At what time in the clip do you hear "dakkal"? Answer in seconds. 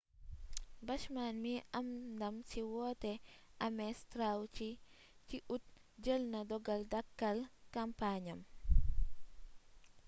6.91-7.37